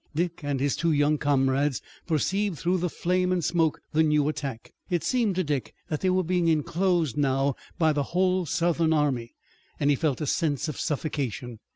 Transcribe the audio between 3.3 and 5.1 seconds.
and smoke the new attack. It